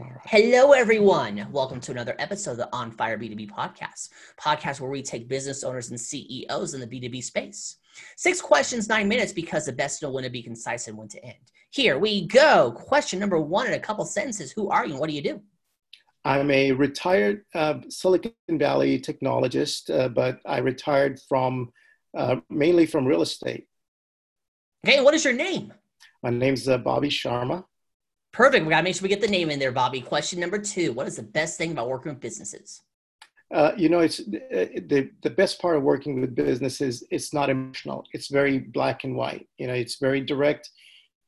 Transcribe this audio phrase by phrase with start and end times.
[0.00, 0.12] Right.
[0.24, 1.46] Hello, everyone.
[1.52, 4.08] Welcome to another episode of the On Fire B2B podcast,
[4.40, 7.76] podcast where we take business owners and CEOs in the B2B space.
[8.16, 11.22] Six questions, nine minutes, because the best know when to be concise and when to
[11.22, 11.52] end.
[11.70, 12.72] Here we go.
[12.72, 15.42] Question number one in a couple sentences Who are you and what do you do?
[16.24, 21.72] I'm a retired uh, Silicon Valley technologist, uh, but I retired from
[22.16, 23.66] uh, mainly from real estate.
[24.86, 25.74] Okay, what is your name?
[26.22, 27.64] My name's uh, Bobby Sharma.
[28.32, 28.64] Perfect.
[28.64, 30.00] We got to make sure we get the name in there, Bobby.
[30.00, 32.82] Question number two What is the best thing about working with businesses?
[33.52, 37.02] Uh, you know, it's uh, the the best part of working with businesses.
[37.10, 38.04] It's not emotional.
[38.12, 39.48] It's very black and white.
[39.58, 40.70] You know, it's very direct.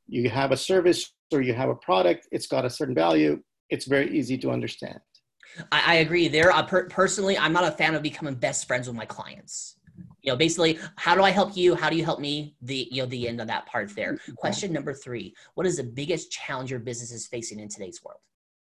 [0.06, 2.28] You have a service or you have a product.
[2.30, 3.42] It's got a certain value.
[3.70, 5.00] It's very easy to understand.
[5.72, 6.28] I, I agree.
[6.28, 9.76] There, per- personally, I'm not a fan of becoming best friends with my clients
[10.22, 11.74] you know basically how do i help you?
[11.74, 12.54] How do you help me?
[12.62, 14.18] The you know the end of that part there.
[14.36, 18.20] Question number three what is the biggest challenge your business is facing in today's world?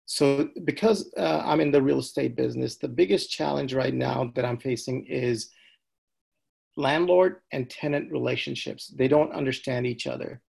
[0.07, 4.45] So because uh, i'm in the real estate business the biggest challenge right now that
[4.45, 5.49] i'm facing is
[6.77, 8.87] landlord and tenant relationships.
[8.87, 10.41] They don't understand each other.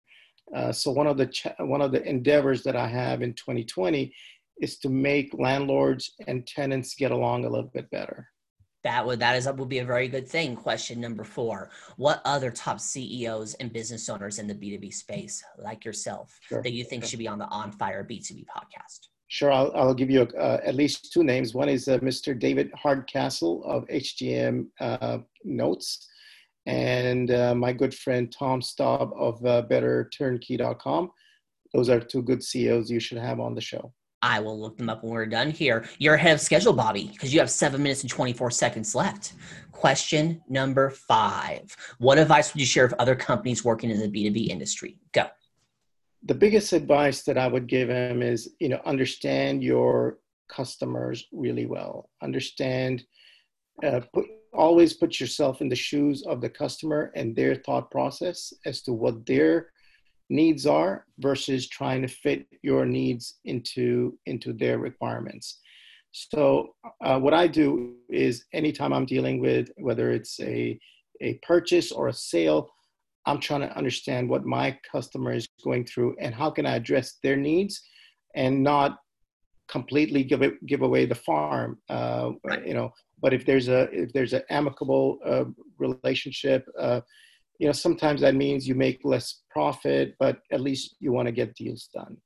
[0.55, 4.13] Uh, so one of the ch- one of the endeavors that i have in 2020
[4.61, 8.29] is to make landlords and tenants get along a little bit better
[8.83, 10.55] that would that is would be a very good thing.
[10.55, 14.91] Question number four: What other top CEOs and business owners in the B two B
[14.91, 16.61] space, like yourself, sure.
[16.63, 17.09] that you think sure.
[17.09, 19.07] should be on the On Fire B two B podcast?
[19.29, 21.53] Sure, I'll, I'll give you uh, at least two names.
[21.53, 22.37] One is uh, Mr.
[22.37, 26.07] David Hardcastle of HGM uh, Notes,
[26.65, 31.11] and uh, my good friend Tom Staub of uh, BetterTurnkey.com.
[31.73, 33.91] Those are two good CEOs you should have on the show.
[34.21, 35.85] I will look them up when we're done here.
[35.99, 39.33] You're ahead of schedule, Bobby, because you have seven minutes and 24 seconds left.
[39.71, 44.49] Question number five What advice would you share with other companies working in the B2B
[44.49, 44.97] industry?
[45.11, 45.27] Go.
[46.23, 50.17] The biggest advice that I would give him is, you know, understand your
[50.49, 52.09] customers really well.
[52.23, 53.03] Understand,
[53.83, 58.51] uh, put, always put yourself in the shoes of the customer and their thought process
[58.65, 59.69] as to what their
[60.29, 65.59] needs are versus trying to fit your needs into into their requirements.
[66.11, 70.79] So uh, what i do is anytime i'm dealing with whether it's a
[71.21, 72.69] a purchase or a sale
[73.25, 77.17] i'm trying to understand what my customer is going through and how can i address
[77.23, 77.81] their needs
[78.35, 78.97] and not
[79.67, 82.31] completely give it, give away the farm uh,
[82.65, 82.91] you know.
[83.21, 85.45] But if there's a if there's an amicable uh,
[85.77, 87.01] relationship uh,
[87.59, 91.31] you know sometimes that means you make less profit but at least you want to
[91.31, 92.17] get deals done.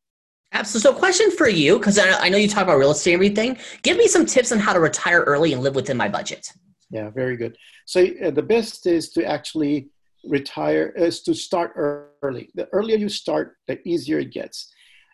[0.53, 3.23] Absolutely so question for you because I, I, know you talk about real estate and
[3.23, 3.57] everything.
[3.83, 6.45] Give me some tips on how to retire early and live within my budget.
[6.89, 7.57] Yeah very good.
[7.85, 9.89] So uh, the best is to actually
[10.25, 12.49] retire is to start early.
[12.55, 14.71] The earlier you start the easier it gets.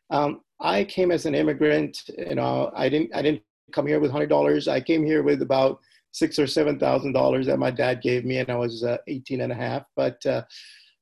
[0.09, 3.41] Um, i came as an immigrant you know i didn't i didn't
[3.73, 5.79] come here with $100 i came here with about
[6.11, 9.41] six or seven thousand dollars that my dad gave me and i was uh, 18
[9.41, 9.83] and a half.
[9.95, 10.43] But uh,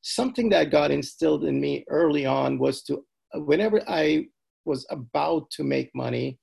[0.01, 4.25] something that got instilled in me early on was to whenever i
[4.65, 6.39] was about to make money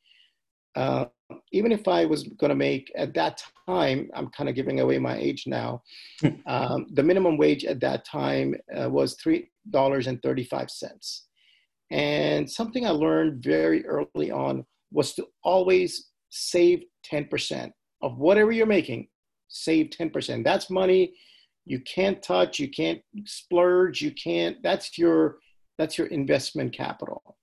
[0.76, 1.04] uh,
[1.52, 4.98] even if i was going to make at that time i'm kind of giving away
[4.98, 5.80] my age now
[6.46, 11.26] um, the minimum wage at that time uh, was three dollars and 35 cents.
[11.90, 17.70] And something i learned very early on was to always save 10%
[18.02, 19.08] of whatever you're making,
[19.48, 20.44] save 10%.
[20.44, 21.14] That's money
[21.64, 25.38] you can't touch, you can't splurge, you can't, that's your,
[25.78, 27.36] that's your investment capital.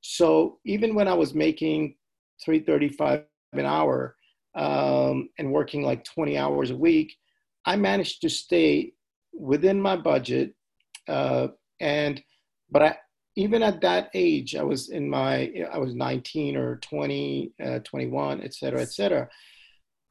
[0.00, 1.96] So even when I was making
[2.44, 4.16] 335 an hour
[4.54, 7.14] um, and working like 20 hours a week,
[7.66, 8.92] I managed to stay
[9.34, 10.54] within my budget.
[11.06, 11.48] Uh,
[11.80, 12.22] and,
[12.70, 12.96] but I,
[13.36, 18.42] even at that age, I was in my, I was 19 or 20, uh, 21,
[18.42, 19.28] et cetera, et cetera.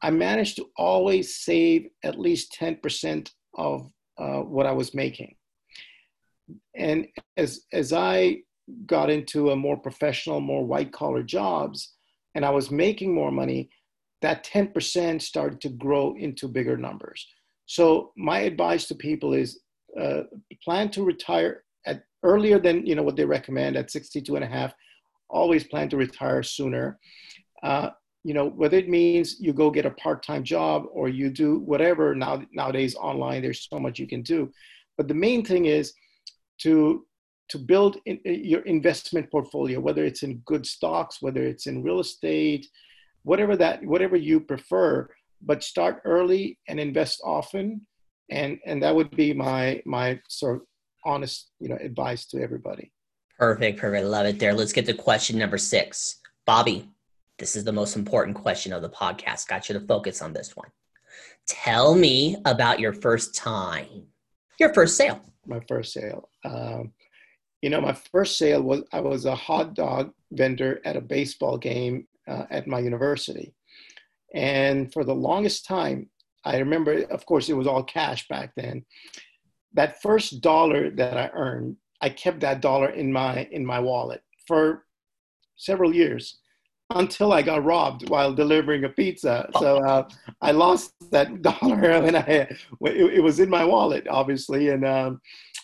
[0.01, 5.35] I managed to always save at least 10% of uh, what I was making.
[6.75, 8.41] And as, as I
[8.85, 11.93] got into a more professional, more white collar jobs,
[12.35, 13.69] and I was making more money,
[14.21, 17.27] that 10% started to grow into bigger numbers.
[17.65, 19.59] So my advice to people is
[19.99, 20.23] uh,
[20.63, 24.47] plan to retire at earlier than you know what they recommend at 62 and a
[24.47, 24.73] half.
[25.29, 26.99] Always plan to retire sooner.
[27.61, 27.89] Uh,
[28.27, 32.05] you know whether it means you go get a part-time job or you do whatever
[32.13, 34.39] now nowadays online there's so much you can do.
[34.97, 35.93] But the main thing is
[36.63, 37.05] to
[37.51, 41.83] to build in, uh, your investment portfolio whether it's in good stocks whether it's in
[41.87, 42.65] real estate
[43.23, 45.07] whatever that whatever you prefer
[45.41, 47.85] but start early and invest often.
[48.29, 50.61] And and that would be my my sort of
[51.05, 52.91] honest you know advice to everybody.
[53.39, 54.05] Perfect perfect.
[54.05, 54.53] Love it there.
[54.53, 56.19] Let's get to question number six.
[56.45, 56.89] Bobby,
[57.37, 59.47] this is the most important question of the podcast.
[59.47, 60.69] Got you to focus on this one.
[61.47, 64.07] Tell me about your first time,
[64.59, 65.21] your first sale.
[65.45, 66.29] My first sale.
[66.43, 66.93] Um,
[67.61, 71.57] you know, my first sale was I was a hot dog vendor at a baseball
[71.57, 73.53] game uh, at my university.
[74.33, 76.09] And for the longest time,
[76.43, 78.85] I remember, of course, it was all cash back then.
[79.73, 84.21] That first dollar that I earned, I kept that dollar in my in my wallet
[84.47, 84.85] for
[85.55, 86.39] several years
[86.91, 89.49] until I got robbed while delivering a pizza.
[89.59, 90.07] So uh,
[90.41, 95.21] I lost that dollar and I it, it, was in my wallet, obviously, and um,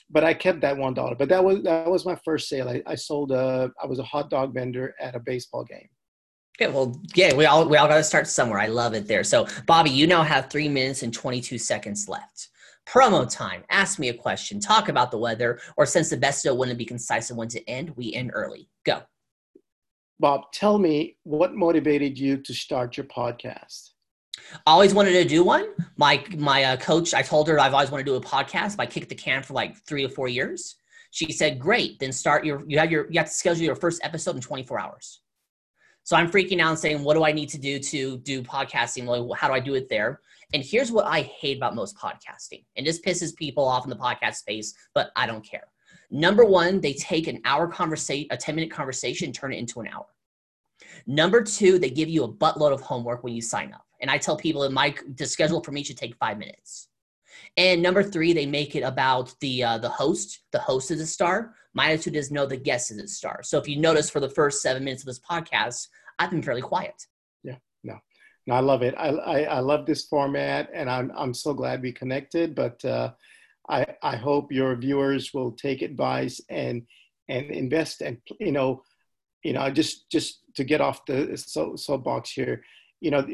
[0.10, 1.16] but I kept that one dollar.
[1.16, 2.70] But that was that was my first sale.
[2.70, 5.88] I, I sold a I was a hot dog vendor at a baseball game.
[6.62, 8.60] Okay, well, yeah, we all we all got to start somewhere.
[8.60, 9.24] I love it there.
[9.24, 12.50] So, Bobby, you now have three minutes and twenty two seconds left.
[12.88, 13.64] Promo time.
[13.70, 14.60] Ask me a question.
[14.60, 17.96] Talk about the weather, or since the best wouldn't be concise and when to end,
[17.96, 18.70] we end early.
[18.86, 19.02] Go.
[20.20, 23.90] Bob, tell me what motivated you to start your podcast.
[24.66, 25.68] I always wanted to do one.
[25.98, 28.78] My my uh, coach, I told her I've always wanted to do a podcast.
[28.78, 30.76] But I kicked the can for like three or four years.
[31.12, 34.04] She said, "Great, then start your you have your you have to schedule your first
[34.04, 35.22] episode in 24 hours."
[36.04, 39.06] So I'm freaking out and saying, what do I need to do to do podcasting?
[39.06, 40.20] Like, how do I do it there?
[40.54, 42.66] And here's what I hate about most podcasting.
[42.76, 45.68] And this pisses people off in the podcast space, but I don't care.
[46.12, 49.88] Number one, they take an hour conversation, a 10 minute conversation, turn it into an
[49.88, 50.06] hour.
[51.08, 53.86] Number two, they give you a buttload of homework when you sign up.
[54.02, 56.90] And I tell people that my the schedule for me should take five minutes.
[57.58, 60.42] And number three, they make it about the uh, the host.
[60.52, 61.54] The host is a star.
[61.74, 63.42] My attitude is no, the guest is a star.
[63.44, 65.88] So if you notice for the first seven minutes of this podcast,
[66.20, 67.08] I've been fairly quiet.
[67.44, 67.98] Yeah, no,
[68.48, 68.94] no, I love it.
[68.98, 72.56] I, I, I love this format, and I'm I'm so glad we connected.
[72.56, 73.12] But uh,
[73.74, 76.84] I I hope your viewers will take advice and
[77.28, 78.84] and invest and you know
[79.44, 81.36] you know just just to get off the
[81.76, 82.64] soapbox here.
[83.02, 83.28] You know,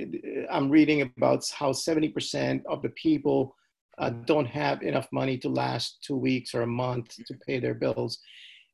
[0.49, 3.55] I'm reading about how 70% of the people
[3.99, 7.75] uh, don't have enough money to last two weeks or a month to pay their
[7.75, 8.17] bills.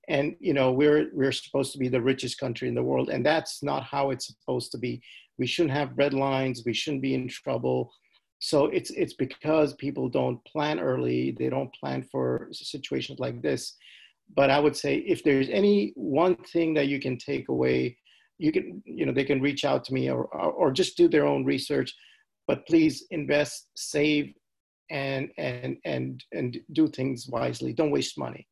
[0.08, 3.26] And you know we're we're supposed to be the richest country in the world and
[3.26, 5.02] that's not how it's supposed to be.
[5.40, 6.64] We shouldn't have red lines.
[6.66, 7.92] We shouldn't be in trouble
[8.40, 13.76] so it's it's because people don't plan early they don't plan for situations like this
[14.36, 17.98] but i would say if there's any one thing that you can take away
[18.38, 21.26] you can you know they can reach out to me or or, just do their
[21.26, 21.94] own research
[22.48, 24.34] but please invest save
[24.90, 27.74] and and and and do things wisely.
[27.74, 28.48] Don't waste money.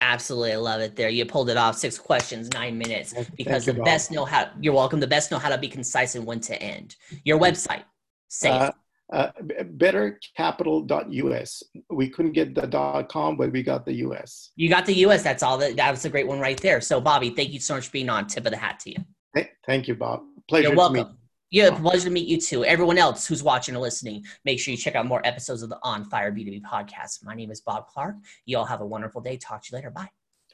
[0.00, 0.94] Absolutely, I love it.
[0.94, 1.76] There, you pulled it off.
[1.76, 3.14] Six questions, nine minutes.
[3.36, 4.48] Because the best know how.
[4.60, 5.00] You're welcome.
[5.00, 6.96] The best know how to be concise and when to end.
[7.24, 7.82] Your website.
[8.28, 8.50] Say.
[8.50, 8.70] Uh,
[9.12, 11.62] uh, bettercapital.us.
[11.90, 14.52] We couldn't get the .com, but we got the US.
[14.56, 15.22] You got the US.
[15.22, 15.58] That's all.
[15.58, 16.80] That that was a great one right there.
[16.80, 18.26] So, Bobby, thank you so much for being on.
[18.26, 18.96] Tip of the hat to you.
[19.34, 20.22] Hey, thank you, Bob.
[20.48, 21.14] Pleasure You're welcome.
[21.50, 22.62] Yeah, pleasure to meet you too.
[22.64, 25.78] Everyone else who's watching or listening, make sure you check out more episodes of the
[25.82, 27.24] On Fire B2B podcast.
[27.24, 28.16] My name is Bob Clark.
[28.44, 29.38] You all have a wonderful day.
[29.38, 29.90] Talk to you later.
[29.90, 30.10] Bye.